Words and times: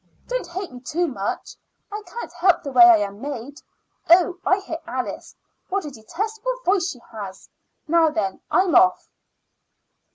Don't 0.27 0.47
hate 0.47 0.71
me 0.71 0.79
too 0.79 1.05
much; 1.07 1.55
I 1.91 2.01
can't 2.07 2.33
help 2.33 2.63
the 2.63 2.71
way 2.71 2.83
I 2.85 2.95
am 2.97 3.21
made. 3.21 3.61
Oh; 4.09 4.35
I 4.43 4.57
hear 4.57 4.79
Alice. 4.87 5.35
What 5.69 5.85
a 5.85 5.91
detestable 5.91 6.57
voice 6.65 6.87
she 6.89 6.99
has! 7.11 7.47
Now 7.87 8.09
then, 8.09 8.41
I'm 8.49 8.73
off." 8.73 9.07